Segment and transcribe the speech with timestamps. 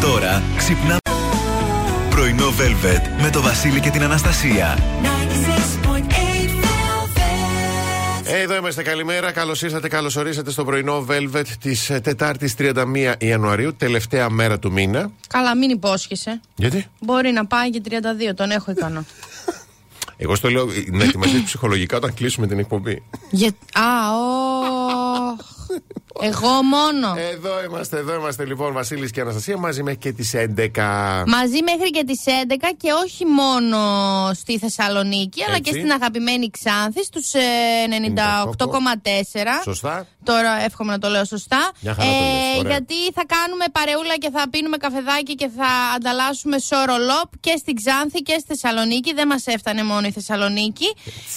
[0.00, 0.98] Τώρα ξυπνάμε.
[2.10, 4.78] Πρωινό Velvet με το Βασίλη και την Αναστασία.
[8.24, 9.32] Ε, εδώ είμαστε, καλημέρα.
[9.32, 15.10] Καλώς ήρθατε, καλώς ορίσατε στο πρωινό Velvet της Τετάρτης 31 Ιανουαρίου, τελευταία μέρα του μήνα.
[15.28, 16.40] Καλά, μην υπόσχεσαι.
[16.56, 19.04] Γιατί; Μπορεί να πάει και 32, τον έχω ικανό.
[20.20, 23.02] Εγώ στο λέω να ετοιμαστεί ψυχολογικά όταν κλείσουμε την εκπομπή.
[23.30, 23.48] Για...
[23.72, 25.36] Α, ο...
[26.20, 27.14] Εγώ μόνο.
[27.32, 31.24] Εδώ είμαστε, εδώ είμαστε λοιπόν, Βασίλης και Αναστασία, μαζί μέχρι και τις 11.
[31.26, 32.30] Μαζί μέχρι και τις 11
[32.76, 33.78] και όχι μόνο
[34.34, 39.62] στη Θεσσαλονίκη, αλλά και στην αγαπημένη Ξάνθη, στους 98,4.
[39.64, 40.06] Σωστά.
[40.24, 41.70] Τώρα εύχομαι να το λέω σωστά.
[41.80, 42.70] Μια χαρά το λες, ωραία.
[42.72, 47.74] γιατί θα κάνουμε παρεούλα και θα πίνουμε καφεδάκι και θα ανταλλάσσουμε σόρο λόπ και στην
[47.76, 49.14] Ξάνθη και στη Θεσσαλονίκη.
[49.14, 50.86] Δεν μας έφτανε μόνο η Θεσσαλονίκη.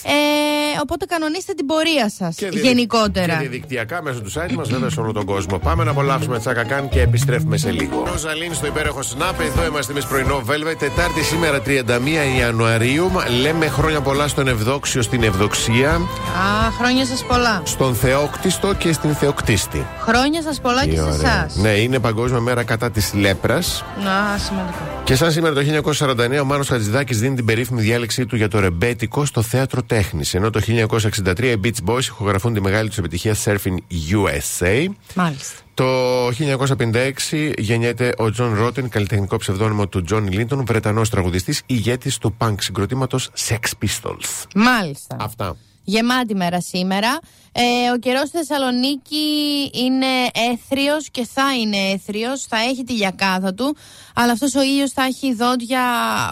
[0.03, 3.33] Ε, οπότε κανονίστε την πορεία σας Και διαδικ- γενικότερα.
[3.33, 5.57] Και διαδικτυακά μέσω του site μας, βέβαια σε όλο τον κόσμο.
[5.57, 8.03] Πάμε να απολαύσουμε τσάκα καν και επιστρέφουμε σε λίγο.
[8.11, 10.75] Ροζαλίν στο υπέροχο Snap, εδώ είμαστε εμείς πρωινό Velvet.
[10.79, 13.11] Τετάρτη σήμερα 31 Ιανουαρίου.
[13.41, 17.61] Λέμε χρόνια πολλά στον Ευδόξιο στην Ευδοξία, Α, χρόνια σας πολλά.
[17.65, 19.85] στον Θεόκτιστο και στην Θεοκτίστη.
[20.01, 21.13] Χρόνια σας πολλά και Τι σε ωραία.
[21.15, 21.55] εσάς.
[21.55, 23.83] Ναι, είναι Παγκόσμια Μέρα κατά της λέπρας.
[24.03, 25.00] Να, σημαντικό.
[25.03, 25.61] Και σαν σήμερα το
[25.97, 30.33] 1949 ο Μάνος Χατζηδάκης δίνει την περίφημη διάλεξή του για το ρεμπέτικο στο θέατρο τέχνης.
[30.33, 33.75] Ενώ το 1963 οι Beach Boys ηχογραφούν τη μεγάλη τους επιτυχία Surfing
[34.11, 34.85] USA.
[35.15, 35.59] Μάλιστα.
[35.73, 42.35] Το 1956 γεννιέται ο Τζον Ρότεν, καλλιτεχνικό ψευδόνυμο του Τζον Λίντον, Βρετανός τραγουδιστής, ηγέτης του
[42.37, 44.45] punk συγκροτήματος Sex Pistols.
[44.55, 45.15] Μάλιστα.
[45.19, 45.55] Αυτά.
[45.83, 47.19] Γεμάτη μέρα σήμερα.
[47.53, 49.25] Ε, ο καιρός στη Θεσσαλονίκη
[49.73, 50.05] είναι
[50.51, 52.45] αίθριος και θα είναι αίθριος.
[52.49, 53.75] Θα έχει τη λιακάδα του.
[54.15, 55.79] Αλλά αυτός ο ήλιος θα έχει δόντια,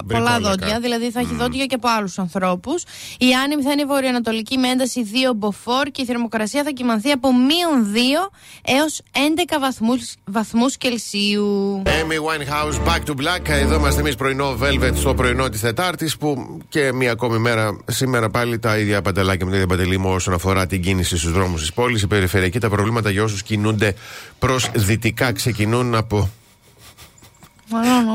[0.08, 0.50] πολλά Βρικόλακα.
[0.50, 0.80] δόντια.
[0.80, 2.83] Δηλαδή θα έχει δόντια και από άλλους ανθρώπους.
[3.20, 7.30] Η άνεμη θα είναι βορειοανατολική με ένταση 2 μποφόρ και η θερμοκρασία θα κοιμανθεί από
[7.33, 11.81] μείον 2 έως 11 βαθμούς, βαθμούς Κελσίου.
[11.86, 13.50] Amy Winehouse, Back to Black.
[13.50, 16.17] Εδώ είμαστε εμείς πρωινό Velvet στο πρωινό της Τετάρτης.
[16.17, 20.10] Που και μία ακόμη μέρα, σήμερα πάλι τα ίδια παντελάκια με τα ίδια παντελή μου
[20.10, 22.02] όσον αφορά την κίνηση στους δρόμους της πόλης.
[22.02, 23.95] Η περιφερειακή, τα προβλήματα για όσους κινούνται
[24.39, 26.30] προς δυτικά ξεκινούν από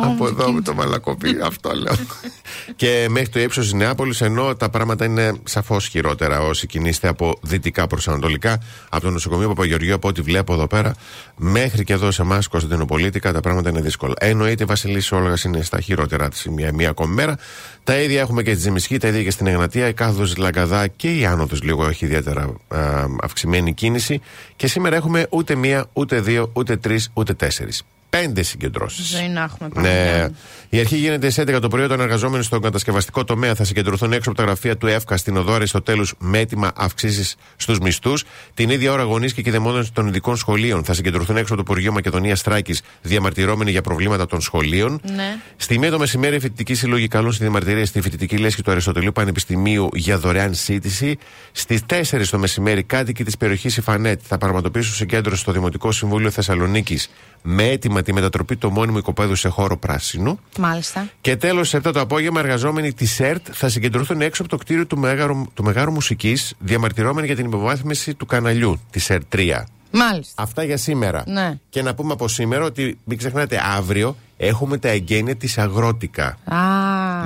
[0.02, 1.94] από εδώ με το μαλακοπί, αυτό λέω.
[2.76, 7.38] και μέχρι το ύψος της Νεάπολης, ενώ τα πράγματα είναι σαφώς χειρότερα όσοι κινείστε από
[7.42, 10.94] δυτικά προς ανατολικά, από το νοσοκομείο Παπαγεωργίου, από ό,τι βλέπω εδώ πέρα,
[11.36, 14.14] μέχρι και εδώ σε εμάς, Κωνσταντινοπολίτικα, τα πράγματα είναι δύσκολα.
[14.18, 17.38] Εννοείται, Βασιλής Όλγα είναι στα χειρότερα της μία, μία ακόμη μέρα.
[17.84, 21.18] Τα ίδια έχουμε και στη Ζημισκή, τα ίδια και στην Εγνατία, η κάθοδο Λαγκαδά και
[21.18, 24.20] η άνοδος λίγο έχει ιδιαίτερα α, αυξημένη κίνηση.
[24.56, 27.82] Και σήμερα έχουμε ούτε μία, ούτε δύο, ούτε τρεις, ούτε τέσσερις.
[28.20, 29.06] Πέντε συγκεντρώσεις.
[29.06, 29.80] Ζωή να έχουμε Ναι.
[29.82, 30.30] Παναγία.
[30.68, 34.30] Η αρχή γίνεται σε 11 το πρωί όταν εργαζόμενοι στον κατασκευαστικό τομέα θα συγκεντρωθούν έξω
[34.30, 38.24] από τα γραφεία του ΕΦΚΑ στην Οδό Αριστοτέλου με έτοιμα αυξήσεις στους μισθούς.
[38.54, 41.92] Την ίδια ώρα, γονείς και κυδεμόνε των ειδικών σχολείων θα συγκεντρωθούν έξω από το Υπουργείο
[41.92, 45.00] Μακεδονίας Τράκη διαμαρτυρώμενοι για προβλήματα των σχολείων.
[45.14, 45.36] Ναι.
[45.56, 49.12] Στη μία το μεσημέρι, οι φοιτητικοί σύλλογοι καλούν στη διαμαρτυρία στη φοιτητική λέσχη του Αριστοτελείου
[49.12, 51.18] Πανεπιστημίου για δωρεάν σύντηση.
[51.52, 57.10] Στις 4 το μεσημέρι, κάτοικοι της περιοχής Ιφανέτ θα πραγματοποιήσουν συγκέντρωση στο Δημοτικό Συμβούλιο Θεσσαλονίκης
[57.46, 60.38] με έτοιμα τη μετατροπή του μόνιμου οικοπαίδου σε χώρο πράσινου.
[60.58, 61.08] Μάλιστα.
[61.20, 64.86] Και τέλος, σε 7 το απόγευμα, εργαζόμενοι της ΕΡΤ θα συγκεντρωθούν έξω από το κτίριο
[64.86, 69.64] του Μεγάρου, του Μεγάρου Μουσικής, διαμαρτυρώμενοι για την υποβάθμιση του καναλιού της ΕΡΤ 3.
[69.90, 70.42] Μάλιστα.
[70.42, 71.22] Αυτά για σήμερα.
[71.26, 71.58] Ναι.
[71.68, 76.38] Και να πούμε από σήμερα ότι μην ξεχνάτε, αύριο έχουμε τα εγγένεια της Αγρότικα.
[76.44, 76.56] Α,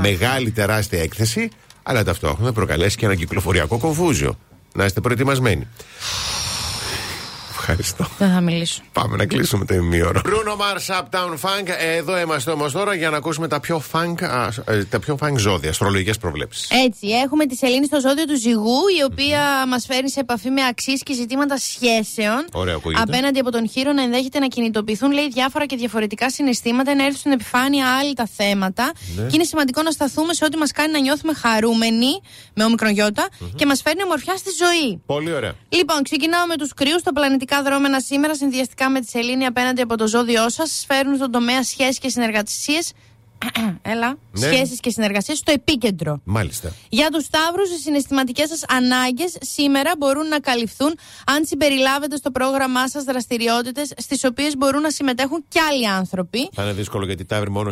[0.01, 1.51] Μεγάλη τεράστια έκθεση,
[1.83, 4.39] αλλά ταυτόχρονα προκαλέσει και ένα κυκλοφοριακό κομφούζιο.
[4.75, 5.67] Να είστε προετοιμασμένοι.
[7.71, 8.07] Ευχαριστώ.
[8.19, 8.83] δεν θα μιλήσω.
[8.93, 10.21] Πάμε να κλείσουμε το ημίωρο.
[10.25, 11.69] Bruno Mars Uptown Funk.
[11.97, 15.35] Εδώ είμαστε όμως τώρα για να ακούσουμε τα πιο funk, α, ε, τα πιο funk
[15.37, 16.71] ζώδια, αστρολογικές προβλέψεις.
[16.71, 20.65] Έτσι, έχουμε τη Σελήνη στο ζώδιο του ζυγού, η οποία μας φέρνει σε επαφή με
[20.65, 22.45] αξίες και ζητήματα σχέσεων.
[22.53, 23.03] Ωραία, ακούγεται.
[23.03, 27.19] Απέναντι από τον χείρο να ενδέχεται να κινητοποιηθούν, λέει, διάφορα και διαφορετικά συναισθήματα, να έρθουν
[27.19, 28.93] στην επιφάνεια άλλα τα θέματα.
[29.17, 29.23] Ναι.
[29.23, 32.21] Και είναι σημαντικό να σταθούμε σε ό,τι μας κάνει να νιώθουμε χαρούμενοι,
[32.55, 35.03] με όμικρον γιώτα, και μας φέρνει ομορφιά στη ζωή.
[35.07, 35.53] Πολύ ωραία.
[35.69, 36.97] Λοιπόν, ξεκινάω με τους κρυού.
[37.05, 41.31] Τα πλανητικά δρόμενα σήμερα, συνδυαστικά με τη Σελήνη απέναντι από το ζώδιό σας, φέρνουν στον
[41.31, 42.93] τομέα σχέσεις και συνεργασίες.
[43.93, 44.19] Έλα.
[44.33, 44.47] Ναι.
[44.47, 46.21] Σχέσεις και συνεργασίες στο επίκεντρο.
[46.25, 46.73] Μάλιστα.
[46.89, 52.89] Για τους Σταύρους, οι συναισθηματικές σας ανάγκες σήμερα μπορούν να καλυφθούν αν συμπεριλάβετε στο πρόγραμμά
[52.89, 57.37] σας δραστηριότητες στις οποίες μπορούν να συμμετέχουν και άλλοι άνθρωποι Θα είναι δύσκολο γιατί τα
[57.37, 57.71] αύριο μόνο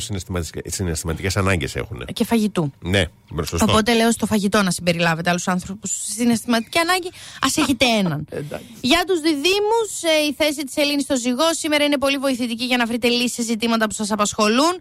[0.65, 2.05] συναισθηματικές ανάγκες έχουν.
[2.13, 2.73] και φαγητού.
[2.81, 3.05] Ναι,
[3.45, 3.67] σωστό.
[3.69, 7.09] Οπότε λέω στο φαγητό να συμπεριλάβετε άλλους άνθρωπους στη συναισθηματική ανάγκη.
[7.41, 8.27] Α έχετε έναν.
[8.91, 9.81] για τους διδύμους,
[10.29, 13.43] η θέση της Σελήνης στο ζυγό σήμερα είναι πολύ βοηθητική για να βρείτε λύσεις σε
[13.43, 14.75] ζητήματα που σας απασχολούν.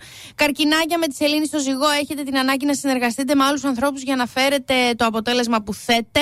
[0.76, 4.02] Καρκινάκια με τη Σελήνη στο ζυγό ζυγό έχετε την ανάγκη να συνεργαστείτε με άλλους ανθρώπους
[4.02, 6.22] για να φέρετε το αποτέλεσμα που θέτε.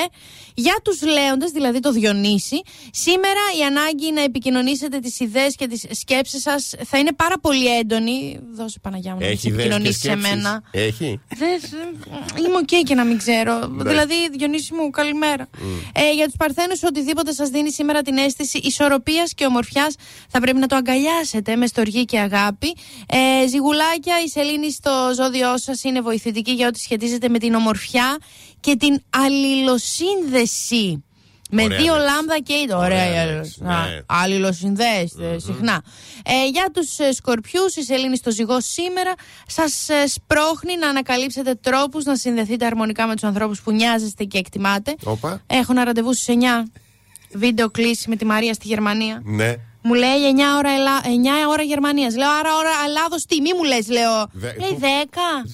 [0.55, 2.61] Για τους λέοντες, δηλαδή το Διονύση,
[2.91, 7.77] σήμερα η ανάγκη να επικοινωνήσετε τις ιδέες και τις σκέψεις σας θα είναι πάρα πολύ
[7.77, 8.39] έντονη.
[8.51, 10.63] Δώσε Παναγιά μου να Έχει επικοινωνήσεις σε σκέψεις; μένα.
[10.71, 11.19] Έχει.
[11.37, 13.71] Δες, ε, είμαι οκ και να μην ξέρω.
[13.75, 15.47] δηλαδή, Διονύση μου, καλημέρα.
[15.93, 19.95] Ε, για τους Παρθένους, οτιδήποτε σας δίνει σήμερα την αίσθηση ισορροπίας και ομορφιάς,
[20.29, 22.75] θα πρέπει να το αγκαλιάσετε με στοργή και αγάπη.
[23.07, 28.17] Ε, ζυγουλάκια, η σελήνη στο ζώδιό σας είναι βοηθητική για ό,τι σχετίζεται με την ομορφιά
[28.59, 31.03] και την αλληλοσύνδεση.
[31.55, 32.13] Με Ωραία δύο λέξη.
[32.13, 32.77] λάμδα και είδο.
[32.77, 33.85] Ωραία Ωραία, λέξη, ωραία.
[33.85, 33.99] ναι.
[34.05, 35.83] Αλληλοσυνδέεστε συχνά.
[36.25, 39.13] Ε, για τους ε, σκορπιούς, η σελήνη στο ζυγό σήμερα
[39.47, 44.37] σας ε, σπρώχνει να ανακαλύψετε τρόπους να συνδεθείτε αρμονικά με τους ανθρώπους που νοιάζεστε και
[44.37, 44.95] εκτιμάτε.
[45.03, 45.41] Όπα.
[45.47, 46.69] Έχω ένα ραντεβού στι 9.
[47.33, 49.21] Βιντεοκλήση με τη Μαρία στη Γερμανία.
[49.23, 49.55] Ναι.
[49.83, 51.01] Μου λέει 9 ώρα, Ελλά...
[51.01, 51.05] 9
[51.49, 52.15] ώρα Γερμανίας.
[52.15, 54.27] Λέω άρα ώρα Ελλάδος τι, μη μου λες, λέω.
[54.31, 55.47] Δε- Λέει πού- 10.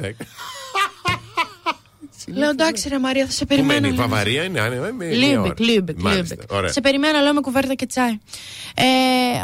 [2.30, 2.40] Δέκα.
[2.40, 3.80] Λέω εντάξει, ρε Μαρία, θα σε Πού περιμένω.
[3.80, 4.08] μένει, η λέω.
[4.08, 5.54] Βαβαρία είναι, αν είναι, με μία Λίμπεκ, ώρα.
[5.58, 6.52] Λίμπεκ, Μάλιστα, Λίμπεκ.
[6.52, 6.72] Ωραία.
[6.72, 8.20] Σε περιμένω, λέω με κουβέρτα και τσάι.
[8.76, 8.86] Ε,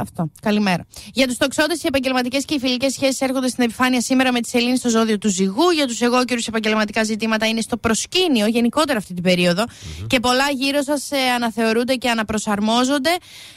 [0.01, 0.31] αυτό.
[0.41, 0.85] Καλημέρα.
[1.13, 4.49] Για τους τοξότες, οι επαγγελματικές και οι φιλικές σχέσεις έρχονται στην επιφάνεια σήμερα με τη
[4.49, 5.69] σελήνη στο ζώδιο του ζυγού.
[5.75, 9.63] Για τους αιγόκερους, επαγγελματικά ζητήματα είναι στο προσκήνιο γενικότερα αυτή την περιοδο
[10.07, 13.09] Και πολλά γύρω σας ε, αναθεωρούνται και αναπροσαρμόζονται.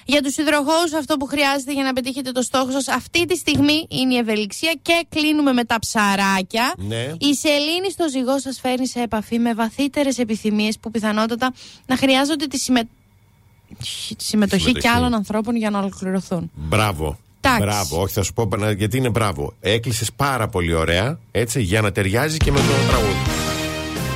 [0.05, 3.87] Για τους υδροχώου, αυτό που χρειάζεται για να πετύχετε το στόχο σας αυτή τη στιγμή
[3.89, 4.75] είναι η ευελιξία.
[4.83, 6.75] Και κλείνουμε με τα ψαράκια.
[6.77, 7.13] Ναι.
[7.19, 11.53] Η σελήνη στο ζυγό σας φέρνει σε επαφή με βαθύτερες επιθυμίες που πιθανότατα
[11.87, 12.81] να χρειάζονται τη συμμε...
[12.83, 13.85] τη
[14.25, 14.73] συμμετοχή, Συμμετοχή.
[14.73, 16.51] και άλλων ανθρώπων για να ολοκληρωθούν.
[16.55, 17.19] Μπράβο.
[17.41, 17.63] Εντάξει.
[17.65, 18.03] Μπράβο.
[18.03, 19.55] Όχι, θα σου πω να- γιατί είναι μπράβο.
[19.61, 23.13] Έκλεισες πάρα πολύ ωραία, έτσι, για να ταιριάζει και με το τραγούδι.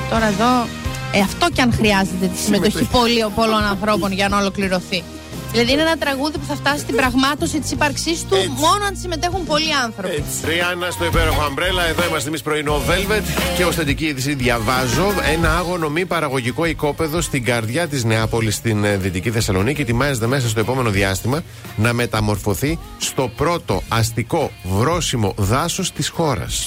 [0.09, 0.67] Τώρα εδώ,
[1.13, 5.03] ε, αυτό και αν χρειάζεται τη συμμετοχή πολύ, πολλών ανθρώπων για να ολοκληρωθεί.
[5.53, 8.49] Δηλαδή είναι ένα τραγούδι που θα φτάσει στην πραγμάτωση της ύπαρξής του Έτσι.
[8.49, 10.15] μόνο αν συμμετέχουν πολλοί άνθρωποι.
[10.15, 10.45] Έτσι.
[10.45, 13.21] Ριάννα στο υπέροχο Αμπρέλα, εδώ είμαστε εμείς πρωινό Velvet
[13.57, 18.83] και ω θετική είδηση διαβάζω ένα άγωνο μη παραγωγικό οικόπεδο στην καρδιά της Νεάπολης στην
[18.83, 19.81] ε, Δυτική Θεσσαλονίκη.
[19.81, 21.43] Ετοιμάζεται μέσα στο επόμενο διάστημα
[21.75, 26.65] να μεταμορφωθεί στο πρώτο αστικό βρόσιμο δάσος της χώρας.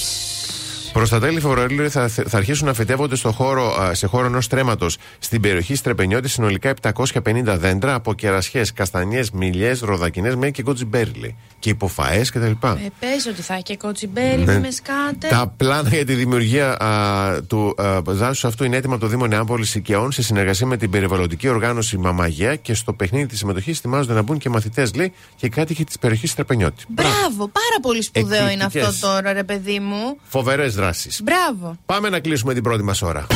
[0.97, 4.47] Προς τα τέλη Φεβρουαρίου θα, θα αρχίσουν να φυτεύονται στο χώρο, α, σε χώρο ενός
[4.49, 4.87] τρέματο
[5.19, 11.11] στην περιοχή Στρεπενιώτη συνολικά 750 δέντρα από κερασιές, καστανιές, μιλιές, ροδακινές μέχρι και κότσιμπέρι.
[11.21, 11.37] λέει.
[11.59, 12.41] Και υποφαές κτλ.
[12.47, 12.57] Ε,
[13.01, 14.59] πες ότι θα έχει και κοτσιμπέρι Ναι.
[14.59, 15.29] μες σκάτε.
[15.29, 17.75] Τα πλάνα για τη δημιουργία α, του
[18.07, 21.97] δάσους αυτού είναι έτοιμα από το Δήμο Νεάπολης Οικαιών σε συνεργασία με την περιβαλλοντική οργάνωση
[21.99, 25.99] Μαμαγία και στο παιχνίδι της συμμετοχής ετοιμάζονται να μπουν και μαθητές, λέει, και κάτοικοι της
[25.99, 26.85] περιοχής Τρεπενιώτη.
[26.89, 28.87] Μπράβο, πάρα πολύ σπουδαίο είναι Εκπληκτικές.
[28.87, 30.17] αυτό τώρα, ρε παιδί μου.
[30.29, 30.86] Φοβερές δράσει.
[31.23, 31.77] Μπράβο.
[31.87, 33.27] Πάμε να κλείσουμε την πρώτη μας ώρα.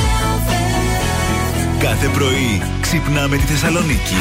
[1.79, 4.15] Κάθε πρωί ξυπνάμε τη Θεσσαλονίκη.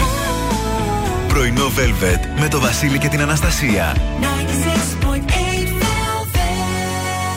[1.28, 3.96] Πρωινό Velvet με το Βασίλη και την Αναστασία.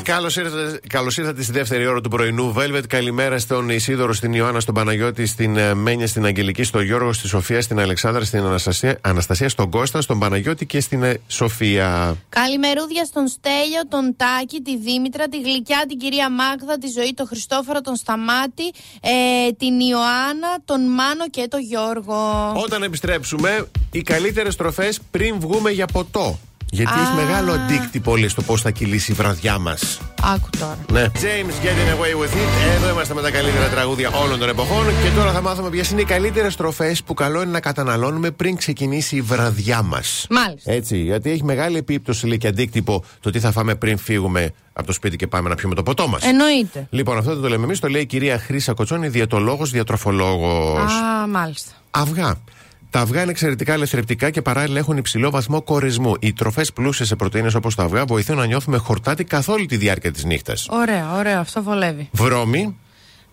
[0.05, 2.83] Καλώς ήρθατε, καλώς ήρθατε στη δεύτερη ώρα του πρωινού Velvet.
[2.89, 7.29] Καλημέρα στον Ισίδωρο, στην Ιωάννα, στον Παναγιώτη, στην ε, Μένια, στην Αγγελική, στον Γιώργο, στη
[7.29, 12.17] Σοφία, στην Αλεξάνδρα, στην Αναστασία, Αναστασία στον Κώστα, στον Παναγιώτη και στην ε, Σοφία.
[12.29, 17.27] Καλημερούδια στον Στέλιο, τον Τάκη, τη Δήμητρα, τη Γλυκιά, την κυρία Μάγδα, τη Ζωή, τον
[17.27, 18.67] Χριστόφορο, τον Σταμάτη,
[19.01, 22.53] ε, την Ιωάννα, τον Μάνο και τον Γιώργο.
[22.57, 26.39] Όταν επιστρέψουμε, οι καλύτερες τροφέ πριν βγούμε για ποτό.
[26.75, 27.01] Γιατί Α.
[27.03, 30.01] έχει μεγάλο αντίκτυπο λέει, στο πώς θα κυλήσει η βραδιά μας.
[30.23, 30.79] Άκου τώρα.
[30.93, 31.07] Ναι.
[31.15, 32.75] James, getting away with it.
[32.75, 34.85] Εδώ είμαστε με τα καλύτερα τραγούδια όλων των εποχών.
[34.87, 38.57] Και τώρα θα μάθουμε ποιες είναι οι καλύτερες τροφέ που καλό είναι να καταναλώνουμε πριν
[38.57, 40.27] ξεκινήσει η βραδιά μας.
[40.31, 40.73] Μάλιστα.
[40.73, 44.87] Έτσι, γιατί έχει μεγάλη επίπτωση λέει, και αντίκτυπο το τι θα φάμε πριν φύγουμε από
[44.87, 46.23] το σπίτι και πάμε να πιούμε το ποτό μας.
[46.23, 46.87] Εννοείται.
[46.91, 50.93] Λοιπόν, αυτό δεν το λέμε εμείς, το λέει η κυρία Χρήσα Κοτσόνη, διαιτολόγος, διατροφολόγος.
[50.93, 51.71] Α, μάλιστα.
[51.91, 52.37] Αυγά.
[52.93, 56.15] Τα αυγά είναι εξαιρετικά ελευθερευτικά και παράλληλα έχουν υψηλό βαθμό κορεσμού.
[56.21, 59.77] Οι τροφές πλούσιες σε πρωτενε όπως τα αυγά βοηθούν να νιώθουμε χορτάτη καθ' όλη τη
[59.77, 60.67] διάρκεια της νύχτας.
[60.71, 62.09] Ωραίο, ωραίο, αυτό βολεύει.
[62.13, 62.77] Βρώμη,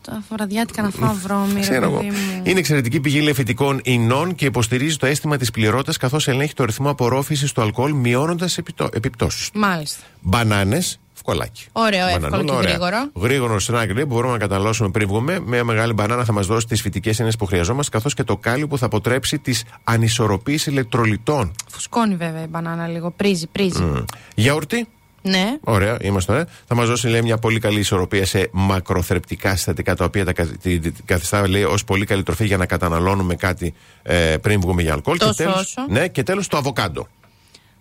[0.02, 2.42] Τα βραδιάτικα να φάω βρώμη, ρε ξέρω εγώ, παιδί μου.
[2.44, 6.90] είναι εξαιρετική πηγή λεφητικών ινών και υποστηρίζει το αίσθημα της πληρότητα καθώς ελέγχει το ρυθμό
[6.90, 8.58] απορρόφησης του αλκοόλ μειώνοντας
[8.94, 9.50] επιπτώσεις.
[9.54, 10.04] Μάλιστα.
[10.22, 11.00] Μπανάνες,
[11.32, 11.66] ευκολάκι.
[11.72, 12.70] Ωραίο, εύκολο Μπανανούλα, και ωραία.
[12.70, 13.10] γρήγορο.
[13.16, 15.40] Γρήγορο σνακ λέει, που μπορούμε να καταναλώσουμε πριν βγούμε.
[15.40, 18.68] Μια μεγάλη μπανάνα θα μας δώσει τις φυτικές έννοιες που χρειαζόμαστε, καθώς και το κάλιο
[18.68, 21.56] που θα αποτρέψει τις ανισορροπίες ηλεκτρολιτών.
[21.72, 23.12] Φουσκώνει βέβαια η μπανάνα λίγο.
[23.12, 23.82] Πρίζει, πρίζει.
[23.82, 23.96] Μμ.
[24.36, 24.88] Γιαουρτί,
[25.22, 25.58] Ναι.
[25.64, 26.48] Ωραία, είμαστε ωραία.
[26.68, 30.58] Θα μας δώσει λέει, μια πολύ καλή ισορροπία σε μακροθρεπτικά συστατικά τα οποία τα καθ-
[30.62, 34.82] τη- τη- καθιστά λέει, ως πολύ καλή τροφή για να καταναλώνουμε κάτι ε, πριν βγούμε
[34.82, 35.18] για αλκοόλ.
[35.18, 35.86] Τόσο και τέλος, όσο.
[35.90, 37.08] ναι, και τέλος το αβοκάντο.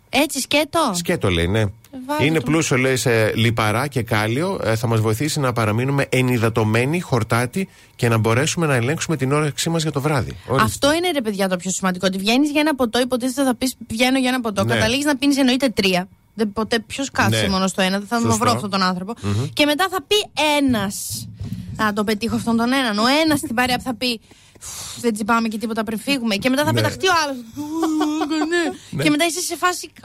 [0.09, 1.65] Έτσι σκέτο; Σκέτο λέει, ναι.
[2.07, 2.45] Βάλε Είναι το.
[2.45, 4.61] πλούσιο λέει σε λιπαρά και κάλιο.
[4.65, 9.71] Ε, θα μας βοηθήσει να παραμείνουμε ενυδατωμένοι, χορτάτοι και να μπορέσουμε να ελέγξουμε την όρεξή
[9.71, 10.37] μας για το βράδυ.
[10.47, 10.65] Ορίστε.
[10.67, 12.07] Αυτό είναι ρε παιδιά το πιο σημαντικό.
[12.07, 14.65] Ότι βγαίνεις για ένα ποτό, υποτίθεται θα πεις βγαίνω για ένα ποτό.
[14.65, 14.75] Ναι.
[14.75, 16.09] Καταλήγεις να πίνεις εννοείται τρία.
[16.35, 17.49] Δεν, ποτέ ποιος κάθεται Ναι.
[17.49, 17.99] μόνος στο ένα.
[17.99, 18.45] Δεν θα τον Σωστό.
[18.45, 19.15] βρω αυτόν τον άνθρωπο.
[19.53, 20.15] Και μετά θα πει
[20.59, 21.29] ένας.
[21.77, 22.99] Να τον πετύχω αυτόν τον έναν.
[22.99, 24.21] Ο ένας στην παρέα που θα πει.
[24.59, 26.37] «Φου, Δεν τσιπάμε και τίποτα πριν φύγουμε.
[26.37, 26.81] Και μετά θα Ναι.
[26.81, 27.37] πεταχτεί ο άλλος.
[29.03, 29.91] Και μετά είσαι σε φάση.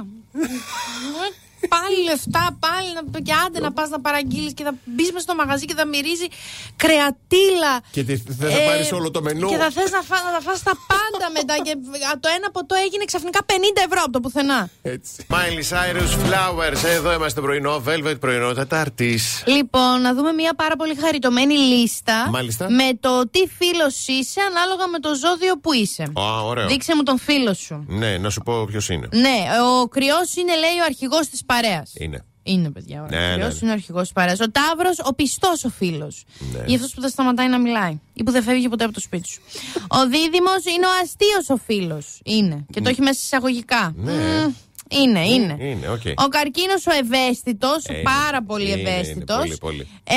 [1.70, 5.36] Πάλι λεφτά, πάλι να, και άντε να πας να παραγγείλεις και θα μπεις με στο
[5.36, 6.27] μαγαζί και θα μυρίζει
[6.75, 7.74] κρεατήλα.
[7.91, 9.48] Και τι- θες να πάρεις όλο το μενού.
[9.50, 11.55] Και θα θες να, φά, να τα φας τα πάντα μετά.
[11.65, 11.72] Και
[12.12, 13.53] α, το ένα ποτό έγινε ξαφνικά 50
[13.88, 14.70] ευρώ από το πουθενά.
[14.82, 15.25] Έτσι.
[15.29, 16.84] Miley Cyrus Flowers.
[16.86, 19.20] Εδώ είμαστε πρωινό Velvet, πρωινό Τετάρτη.
[19.46, 22.29] Λοιπόν, να δούμε μια πάρα πολύ χαριτωμένη λίστα.
[22.29, 22.70] Μάλιστα.
[22.72, 26.03] Με το τι φίλος είσαι ανάλογα με το ζώδιο που είσαι.
[26.03, 26.67] Α, ωραίο.
[26.67, 27.86] Δείξε μου τον φίλο σου.
[27.88, 29.08] Ναι, να σου πω ποιος είναι.
[29.12, 29.38] Ναι,
[29.82, 31.91] ο κρυός είναι, λέει, ο αρχηγός της παρέας.
[31.98, 32.25] Είναι.
[32.43, 33.01] Είναι, παιδιά.
[33.01, 33.57] Ο Ναι, κρυός ναι, ναι.
[33.62, 34.39] είναι ο αρχηγός της παρέας.
[34.39, 36.24] Ο Ταύρος, ο πιστός ο φίλος.
[36.53, 36.63] Ναι.
[36.72, 38.00] Ή αυτό που δεν σταματάει να μιλάει.
[38.13, 39.41] Ή που δεν φεύγει ποτέ από το σπίτι σου.
[39.88, 42.19] ο Δίδυμος είναι ο αστείος ο φίλος.
[42.24, 42.65] Είναι.
[42.72, 43.93] Και το έχει μέσα εισαγωγικά.
[43.95, 44.12] Ναι.
[44.12, 44.53] Μμ,
[44.89, 45.55] Είναι, είναι.
[45.60, 46.01] Είναι, οκ.
[46.25, 48.01] Ο καρκίνος ο ευαίσθητος, Ε, είναι.
[48.03, 49.38] πάρα πολύ Είναι, είναι, ευαίσθητος.
[49.38, 49.88] πολύ, πολύ.
[50.03, 50.15] Ε,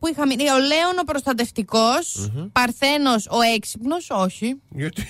[0.00, 1.83] που είχαμε, ο Λέων ο προστατευτικός.
[1.83, 1.88] Ο
[2.52, 4.54] Παρθένος ο έξυπνος, όχι.
[4.68, 5.06] Γιατί;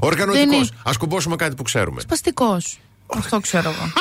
[0.00, 0.46] Οργανωτικός.
[0.48, 0.68] Δεν είναι.
[0.84, 2.00] Να κουμπώσουμε κάτι που ξέρουμε.
[2.00, 2.78] Σπαστικός.
[3.06, 3.92] Αυτό ξέρω εγώ.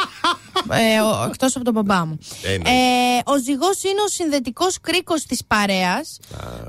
[0.81, 2.17] ε, ο- εκτός από τον μπαμπά μου.
[2.43, 2.69] Ε, ναι.
[2.69, 6.19] Ε, ο ζυγός είναι ο συνδετικός κρίκος της παρέας.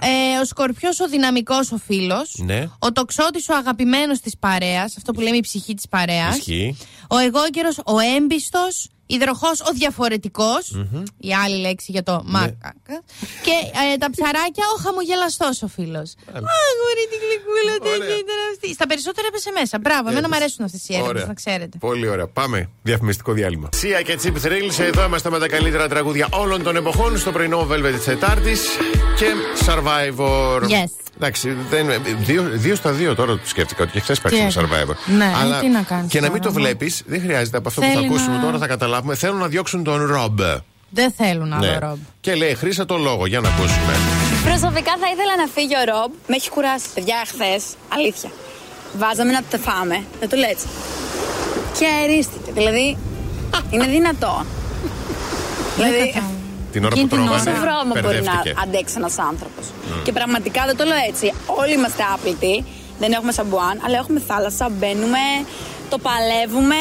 [0.00, 2.34] Ε, ο σκορπιός ο δυναμικός ο φίλος.
[2.44, 2.68] Ναι.
[2.78, 4.96] Ο τοξότης ο αγαπημένος της παρέας.
[4.96, 6.36] Αυτό που λέμε η ψυχή της παρέας.
[6.36, 6.76] Ισχύει.
[7.08, 8.88] Ο εγώκερος ο έμπιστος.
[9.06, 10.62] Υδροχός ο διαφορετικός
[11.28, 12.12] Η άλλη λέξη για Ναι.
[12.12, 12.70] το μάκα.
[13.46, 13.54] Και
[13.94, 17.86] ε, τα ψαράκια ο χαμογελαστός ο φίλος Αγόρι την γλυκούλα Ωραία.
[17.98, 18.68] τέτοια ήταν αυτή.
[18.78, 19.78] Στα περισσότερα έπεσε μέσα.
[19.84, 20.40] Μπράβο, εμένα μου Έπεσε.
[20.42, 21.26] αρέσουν αυτές οι έρευνες, Ωραία.
[21.26, 21.74] να ξέρετε.
[21.88, 22.26] Πολύ ωραία.
[22.40, 22.58] Πάμε.
[22.82, 23.68] Διαφημιστικό διάλειμμα.
[23.72, 24.76] Σία και Τσίπ Thrills.
[24.90, 28.60] Εδώ είμαστε με τα καλύτερα τραγούδια όλων των εποχών στο πρωινό Velvet της Τετάρτης
[29.18, 29.28] και
[29.66, 30.60] Survivor.
[30.62, 30.90] Yes.
[31.16, 31.86] Εντάξει, δεν,
[32.18, 34.68] δύο, δύο στα δύο τώρα το σκέφτηκα ότι και χθες παίξαμε έκανε.
[34.70, 34.94] Survivor.
[35.16, 35.24] Ναι,
[35.56, 36.64] ε, τι να κάνεις Και να μην τώρα, το μα.
[36.66, 38.95] βλέπεις, δεν χρειάζεται από αυτό που Θέλει θα ακούσουμε να- τώρα, θα καταλάβουμε.
[39.14, 40.40] Θέλουν να διώξουν τον Ρομπ.
[40.90, 41.78] Δεν θέλουν άλλο Ναι.
[41.78, 41.98] ρομπ.
[42.20, 43.92] Και λέει, χρήσα το λόγο, για να ακούσουμε.
[44.44, 46.12] Προσωπικά θα ήθελα να φύγει ο Ρομπ.
[46.26, 46.86] Με έχει κουράσει.
[46.94, 48.30] Παιδιά, χθες, αλήθεια.
[48.98, 50.04] Βάζαμε να το φάμε.
[50.20, 50.56] Δεν το λέει.
[51.78, 52.50] Και αερίστηκε.
[52.52, 52.96] Δηλαδή,
[53.70, 54.46] είναι δυνατόν.
[55.76, 56.22] δηλαδή,
[56.72, 57.26] Την ώρα που Εκείνη την ώρα.
[57.28, 58.52] τρώγανε, πόσο βρώμα μπορεί μπερδεύτηκε.
[58.56, 59.64] να αντέξει ένας άνθρωπος.
[60.04, 61.32] Και πραγματικά δεν το λέω έτσι.
[61.46, 62.64] Όλοι είμαστε άπλητοι.
[62.98, 65.24] Δεν έχουμε σαμπουάν, αλλά έχουμε θάλασσα, μπαίνουμε,
[65.90, 66.80] το παλεύουμε.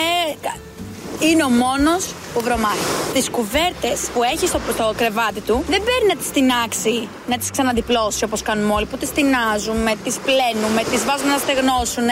[1.19, 2.81] Είναι ο μόνος που βρωμάει.
[3.13, 7.50] Τις κουβέρτες που έχει στο, στο κρεβάτι του δεν παίρνει να τις τεινάξει, να τις
[7.51, 8.86] ξαναδιπλώσει όπως κάνουμε όλοι.
[8.86, 12.10] Που τις τεινάζουμε, τις πλένουμε, τις βάζουμε να στεγνώσουν.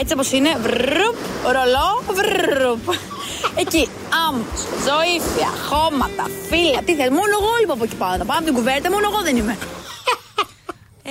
[0.00, 1.18] Έτσι όπως είναι, βρουπ,
[1.54, 2.84] ρολό, βρουπ.
[3.62, 3.88] Εκεί,
[4.26, 4.44] άμμο,
[4.86, 6.80] ζωήφια, χώματα, φύλλα.
[6.86, 8.24] Τι θες, μόνο εγώ λοιπόν από εκεί πάνω.
[8.24, 9.56] Πάω από την κουβέρτα, μόνο εγώ δεν είμαι.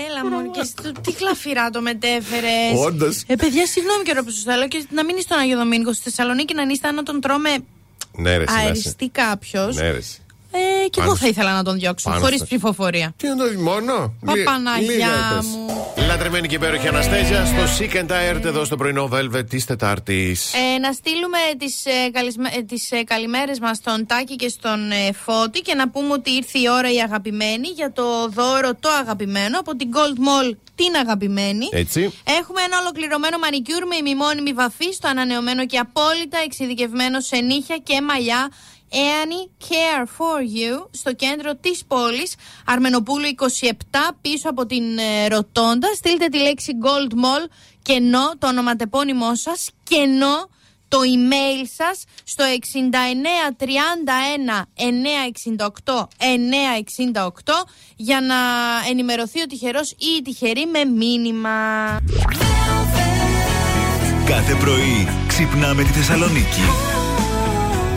[0.08, 2.74] Έλα μου, και εσύ, το- τι κλαφυρά το μετέφερες.
[2.86, 3.24] Όντως.
[3.28, 6.04] Ε, παιδιά, συγγνώμη και που σας θέλω και να μην είσαι στον Αγιο Δομήνικο στη
[6.04, 7.50] Θεσσαλονίκη να είστε να τον τρώμε
[8.18, 8.68] Ναι, ρε, εσύ, να είσαι.
[8.68, 9.76] αεριστεί κάποιος.
[9.76, 10.18] Ναι, ρε, εσύ.
[10.56, 10.58] Ε,
[10.88, 13.14] και Πάνω εγώ στο- θα ήθελα να τον διώξω πάνω χωρίς στο- ψηφοφορία.
[13.18, 14.14] Τι να το δει μόνο.
[14.22, 15.46] Μα Λί- Παναγιά λίγα είπες.
[15.46, 15.66] μου.
[15.98, 20.54] Λατρεμένη και υπέροχη Αναστέζια στο Sick and Tired εδώ στο πρωινό Velvet της Τετάρτης.
[20.54, 24.92] Ε, να στείλουμε τις, ε, καλισμέ- ε, τις ε, καλημέρες μας στον Τάκη και στον
[24.92, 28.90] ε, Φώτη και να πούμε ότι ήρθε η ώρα η αγαπημένη για το δώρο το
[28.90, 31.66] αγαπημένο από την Gold Mall την αγαπημένη.
[31.72, 32.14] Έτσι.
[32.40, 38.02] Έχουμε ένα ολοκληρωμένο μανικιούρ με ημιμόνιμη βαφή στο ανανεωμένο και απόλυτα εξειδικευμένο σε νύχια και
[38.02, 38.50] μαλλιά
[38.94, 42.36] Annie Care for You στο κέντρο της πόλης
[42.66, 43.26] Αρμενοπούλου
[43.62, 43.70] 27
[44.22, 47.50] πίσω από την ε, Ροτόντα στείλτε τη λέξη Gold Mall
[47.82, 50.50] κενό το ονοματεπώνυμό σας κενό
[50.88, 52.48] το email σας στο 6931
[55.86, 55.94] 968
[57.14, 57.28] 968
[57.96, 58.36] για να
[58.90, 61.50] ενημερωθεί ο τυχερός ή η τυχερή με μήνυμα.
[64.26, 66.62] Κάθε πρωί ξυπνάμε τη Θεσσαλονίκη.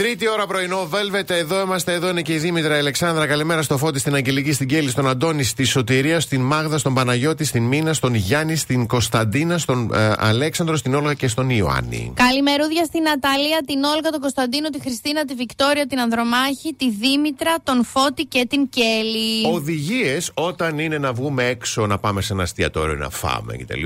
[0.00, 1.30] Τρίτη ώρα πρωινό, Velvet.
[1.30, 3.26] Εδώ είμαστε, εδώ είναι και η Δήμητρα η Αλεξάνδρα.
[3.26, 7.44] Καλημέρα στο Φώτη, στην Αγγελική, στην Κέλλη, στον Αντώνη, στη Σωτηρία, στην Μάγδα, στον Παναγιώτη,
[7.44, 12.12] στην Μίνα, στον Γιάννη, στην Κωνσταντίνα, στον ε, Αλέξανδρο, στην Όλγα και στον Ιωάννη.
[12.14, 17.54] Καλημερούδια στην Ναταλία, την Όλγα, τον Κωνσταντίνο, τη Χριστίνα, τη Βικτόρια, την Ανδρομάχη, τη Δήμητρα,
[17.62, 19.54] τον Φώτη και την Κέλλη.
[19.54, 23.84] Οδηγίες όταν είναι να βγούμε έξω, να πάμε σε ένα εστιατόριο να φάμε κτλ.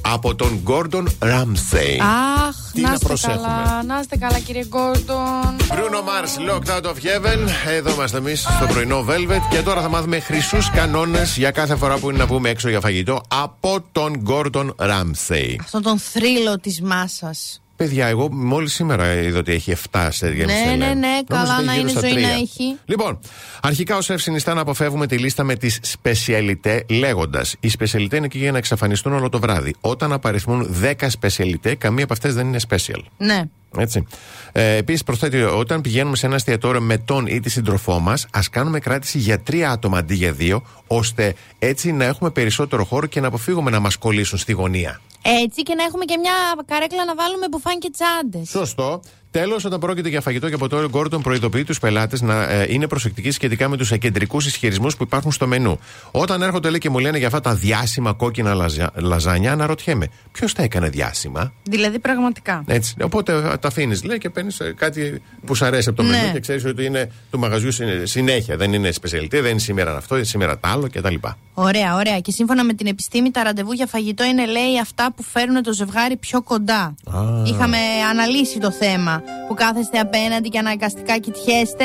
[0.00, 2.00] Από τον Γκόρντον Ράμσεϊ.
[2.48, 3.40] Αχ, Τι να να είστε προσέχουμε.
[3.46, 5.56] καλά, να είστε καλά κύριε Γκόρντον.
[5.68, 7.48] Bruno Mars, Locked Out of Heaven.
[7.68, 9.40] Εδώ είμαστε εμείς στο πρωινό Velvet.
[9.50, 12.80] Και τώρα θα μάθουμε χρυσούς κανόνες για κάθε φορά που είναι να βγούμε έξω για
[12.80, 15.54] φαγητό από τον Gordon Ramsay.
[15.60, 17.60] Αυτόν τον θρύλο της μάσας.
[17.76, 20.44] Παιδιά, εγώ μόλις σήμερα είδα ότι έχει 7 αστέρια.
[20.46, 20.78] Ναι, Michelin.
[20.78, 22.26] ναι, ναι, Νόμιζα καλά ότι να γύρω είναι στα ζωή τρία.
[22.28, 22.78] να έχει.
[22.84, 23.18] Λοιπόν,
[23.62, 27.56] αρχικά ως ΕΦ συνιστά να αποφεύγουμε τη λίστα με τις σπεσιαλιτέ λέγοντας.
[27.60, 29.74] Οι σπεσιαλιτέ είναι εκεί για να εξαφανιστούν όλο το βράδυ.
[29.80, 33.00] Όταν απαριθμούν 10 σπεσιαλιτέ, καμία από αυτές δεν είναι special.
[33.16, 33.42] Ναι.
[33.80, 34.06] Έτσι.
[34.52, 38.48] Ε, Επίσης, προσθέτει, όταν πηγαίνουμε σε ένα εστιατόριο με τον ή τη σύντροφό μας, ας
[38.50, 43.20] κάνουμε κράτηση για τρία άτομα αντί για δύο, ώστε έτσι να έχουμε περισσότερο χώρο και
[43.20, 45.00] να αποφύγουμε να μας κολλήσουν στη γωνία.
[45.42, 46.32] Έτσι και να έχουμε και μια
[46.66, 48.48] καρέκλα να βάλουμε μπουφάν και τσάντες.
[48.48, 49.00] Σωστό.
[49.36, 52.86] Τέλος, όταν πρόκειται για φαγητό και ποτό, ο Γκόρντον προειδοποιεί τους πελάτες να ε, είναι
[52.86, 55.78] προσεκτικοί σχετικά με τους εκεντρικούς ισχυρισμούς που υπάρχουν στο μενού.
[56.10, 60.52] Όταν έρχονται λέει, και μου λένε για αυτά τα διάσημα κόκκινα λαζα, λαζάνια, αναρωτιέμαι, ποιος
[60.52, 62.62] τα έκανε διάσημα; Δηλαδή πραγματικά.
[62.66, 62.94] Έτσι.
[63.02, 66.16] Οπότε ε, τα αφήνεις, λέει, και παίρνεις κάτι που σου αρέσει από το Ναι.
[66.16, 68.56] μενού και ξέρεις ότι είναι του μαγαζιού συνε- συνέχεια.
[68.56, 71.14] Δεν είναι σπεσιαλιτέ, δεν είναι σήμερα αυτό, είναι σήμερα τα άλλο κτλ.
[71.54, 72.20] Ωραία, ωραία.
[72.20, 75.72] Και σύμφωνα με την επιστήμη, τα ραντεβού για φαγητό είναι, λέει, αυτά που φέρνουν το
[75.72, 76.94] ζευγάρι πιο κοντά.
[77.46, 77.76] Είχαμε
[78.10, 79.22] αναλύσει το θέμα.
[79.48, 81.84] Που κάθεστε απέναντι και αναγκαστικά κοιτιέστε.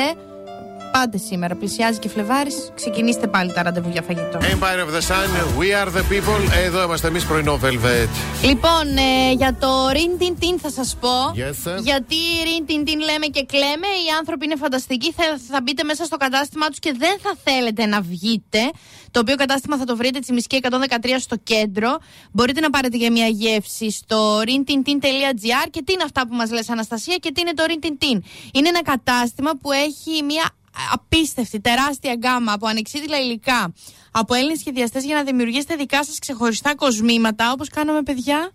[0.92, 2.70] Πάτε σήμερα, πλησιάζει και Φλεβάρης.
[2.74, 4.38] Ξεκινήστε πάλι τα ραντεβού για φαγητό.
[4.38, 5.28] Empire of the Sun,
[5.60, 6.64] we are the people.
[6.64, 8.08] Εδώ είμαστε εμείς πρωινό Velvet.
[8.44, 11.08] Λοιπόν, ε, για το rin tin tin θα σας πω.
[11.36, 11.82] Yes, sir.
[11.82, 13.86] γιατί rin tin tin λέμε και κλαίμε.
[13.86, 15.12] Οι άνθρωποι είναι φανταστικοί.
[15.12, 18.70] Θα, θα μπείτε μέσα στο κατάστημά τους και δεν θα θέλετε να βγείτε.
[19.10, 20.70] Το οποίο κατάστημα θα το βρείτε Τσιμισκή 113
[21.18, 21.98] στο κέντρο.
[22.32, 25.66] Μπορείτε να πάρετε για μια γεύση στο rintintin.gr.
[25.70, 28.18] Και τι είναι αυτά που μας λες Αναστασία και τι είναι το rintintin.
[28.52, 30.44] Είναι ένα κατάστημα που έχει μια
[30.92, 33.72] απίστευτη, τεράστια γκάμα από ανεξίδηλα υλικά
[34.10, 38.52] από Έλληνες σχεδιαστές για να δημιουργήσετε δικά σας ξεχωριστά κοσμήματα όπως κάναμε παιδιά;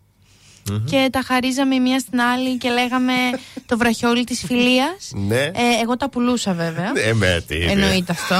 [0.90, 3.14] Και τα χαρίζαμε η μία στην άλλη και λέγαμε
[3.66, 5.12] το βραχιόλι της φιλίας.
[5.14, 5.44] Ναι.
[5.44, 6.92] Ε, εγώ τα πουλούσα βέβαια.
[6.96, 7.56] Ε, με τι.
[7.56, 8.36] Εννοείται αυτό.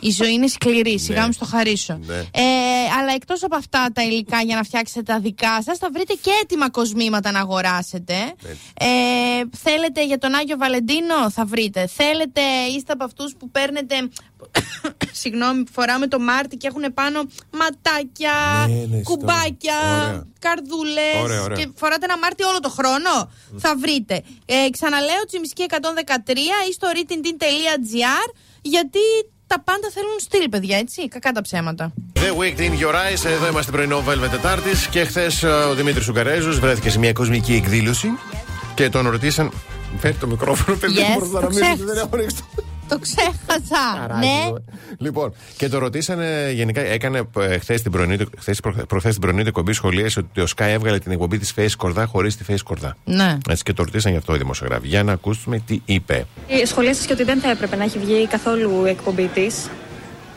[0.00, 1.26] Η ζωή είναι σκληρή, σιγά Ναι.
[1.26, 1.98] μου στο χαρίσω.
[2.06, 2.14] Ναι.
[2.14, 2.42] Ε,
[2.98, 6.30] αλλά εκτός από αυτά τα υλικά για να φτιάξετε τα δικά σας, θα βρείτε και
[6.42, 8.14] έτοιμα κοσμήματα να αγοράσετε.
[8.74, 8.86] Ε,
[9.62, 11.86] θέλετε για τον Άγιο Βαλεντίνο, θα βρείτε.
[11.86, 12.40] Θέλετε,
[12.76, 13.94] είστε από αυτούς που παίρνετε,
[15.16, 17.18] συγγνώμη, που φοράμε το Μάρτι και έχουν πάνω
[17.60, 18.36] ματάκια,
[18.68, 20.22] Ναι, ναι, στο- κουμπάκια, Ωραία.
[20.38, 21.56] καρδούλες Ωραία, ωραία.
[21.58, 23.12] και φοράτε ένα Μάρτι όλο το χρόνο.
[23.64, 24.22] Θα βρείτε.
[24.46, 28.28] Ε, ξαναλέω, Τσιμισκή 113 ή στο ritintin.gr
[28.62, 28.98] γιατί
[29.46, 31.08] τα πάντα θέλουν στυλ, παιδιά, έτσι.
[31.08, 31.92] Κακά τα ψέματα.
[32.14, 33.24] The Week in Your Eyes.
[33.24, 34.86] Εδώ είμαστε πρωινό Velvet Τετάρτης.
[34.86, 38.08] Και χθες ο Δημήτρης Σουγκαρέζο βρέθηκε σε μια κοσμική εκδήλωση
[38.74, 39.52] και τον ρωτήσαν.
[39.98, 41.84] Φέρει το μικρόφωνο, παιδί Yes, μου, μπορούσα να το μιλήσω, ξέχασα.
[41.84, 42.36] δεν έχω ρίξει
[42.94, 43.98] το- Το ξέχασα.
[44.00, 44.50] Καράκι ναι.
[44.50, 44.64] μου.
[44.98, 49.20] Λοιπόν, και το ρωτήσανε γενικά, έκανε ε, χθες την πρωινή, του- χθες, προχ- προχθές την
[49.20, 52.44] πρωινή του εκπομπή σχολίασε ότι ο Sky έβγαλε την εκπομπή της Face Κορδά χωρίς τη
[52.48, 52.96] Face Κορδά.
[53.04, 53.38] Ναι.
[53.48, 54.86] Έτσι και το ρωτήσαν γι' αυτό οι δημοσιογράφοι.
[54.86, 56.26] Για να ακούσουμε τι είπε.
[56.48, 59.68] Ε, Σχολίασες και ότι δεν θα έπρεπε να έχει βγει καθόλου η εκπομπή της.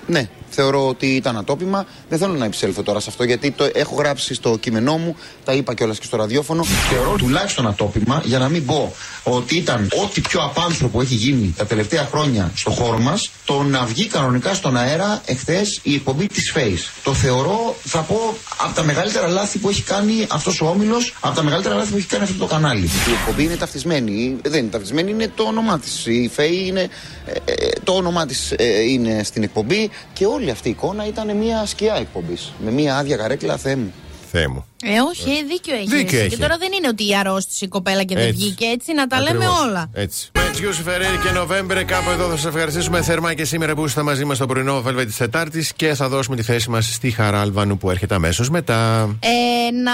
[0.07, 1.85] Ναι, θεωρώ ότι ήταν ατόπιμα.
[2.09, 5.53] Δεν θέλω να επισέλθω τώρα σε αυτό γιατί το έχω γράψει στο κείμενό μου, τα
[5.53, 6.63] είπα κιόλας και στο ραδιόφωνο.
[6.63, 11.65] Θεωρώ τουλάχιστον ατόπιμα για να μην πω ότι ήταν ό,τι πιο απάνθρωπο έχει γίνει τα
[11.65, 16.53] τελευταία χρόνια στο χώρο μας το να βγει κανονικά στον αέρα εχθές η εκπομπή της
[16.55, 16.91] Face.
[17.03, 21.35] Το θεωρώ, θα πω, από τα μεγαλύτερα λάθη που έχει κάνει αυτός ο όμιλος, από
[21.35, 22.83] τα μεγαλύτερα λάθη που έχει κάνει αυτό το κανάλι.
[22.85, 24.37] Η εκπομπή είναι ταυτισμένη.
[24.43, 26.05] Δεν είναι ταυτισμένη, είναι το όνομά της.
[26.05, 26.89] Η Φέη είναι.
[27.25, 28.53] ε, ε, το όνομά της
[28.89, 32.53] είναι στην εκπομπή και όλη αυτή η εικόνα ήταν μια σκιά εκπομπής.
[32.59, 33.93] Με μια άδεια καρέκλα, Θεέ μου.
[34.37, 34.65] Θεέ μου.
[34.83, 35.89] Ε, όχι, ε, δίκιο έχεις.
[35.89, 36.25] Δίκιο εσύ.
[36.25, 36.29] έχει.
[36.35, 38.35] Και τώρα δεν είναι ότι αρρώστησε η κοπέλα και δεν Έτσι.
[38.35, 39.59] βγήκε έτσι, να τα λέμε Ακριβώς.
[39.61, 39.89] όλα.
[39.93, 40.29] Έτσι.
[40.33, 44.01] Με Γιούσι Φεραίρη και Νοβέμπρε, κάπου εδώ θα σας ευχαριστήσουμε θερμά και σήμερα που είστε
[44.01, 47.41] μαζί μας στο πρωινό Velvet της Τετάρτης και θα δώσουμε τη θέση μας στη Χαρά
[47.41, 49.03] Αλβανού που έρχεται αμέσως μετά.
[49.19, 49.91] Ε, να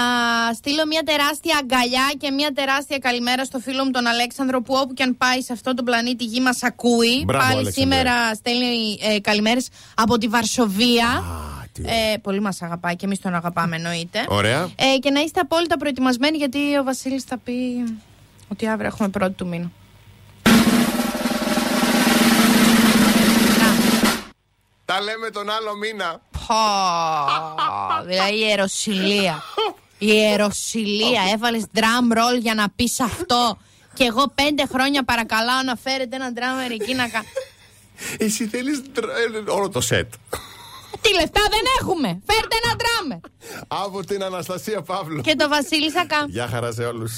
[0.54, 4.94] στείλω μια τεράστια αγκαλιά και μια τεράστια καλημέρα στο φίλο μου τον Αλέξανδρο που όπου
[4.94, 7.22] και αν πάει σε αυτόν τον πλανήτη γη μας ακούει.
[7.24, 7.80] Μπράβο, Πάλι Αλέξανδρε.
[7.96, 11.24] σήμερα στέλνει ε, καλημέρες από τη Βαρσοβία.
[11.63, 14.24] τι ε, πολύ μας αγαπάει και εμείς τον αγαπάμε εννοείται.
[14.28, 14.70] Ωραία.
[14.76, 17.52] Ε, και να είστε απόλυτα προετοιμασμένοι γιατί ο Βασίλης θα πει
[18.48, 19.70] ότι αύριο έχουμε πρώτη του μήνα.
[24.84, 26.20] Τα λέμε τον άλλο μήνα.
[26.46, 26.54] Πω,
[28.06, 29.42] δηλαδή η ιεροσιλία.
[29.98, 31.22] Η ιεροσιλία.
[31.32, 33.58] Έβαλες drum roll για να πεις αυτό.
[33.94, 37.26] Και εγώ πέντε χρόνια παρακαλάω να φέρετε έναν drummer εκεί να κάνει.
[38.18, 38.82] Εσύ θέλεις
[39.48, 40.12] όλο το σετ.
[41.00, 42.08] Τι λεφτά δεν έχουμε!
[42.26, 43.30] Φέρτε ένα drummer!
[43.68, 45.20] Από την Αναστασία Παύλου.
[45.20, 46.24] Και το Βασίλη Σακά.
[46.28, 47.12] Γεια χαρά σε όλους.